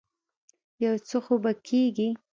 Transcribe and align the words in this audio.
يو 0.85 0.95
څه 1.07 1.17
خو 1.25 1.33
به 1.43 1.51
کېږي. 1.67 2.09